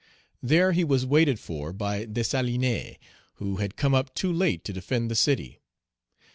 [0.41, 2.97] There he was waited for by Dessalines,
[3.35, 5.59] who had come up too late to defend the city.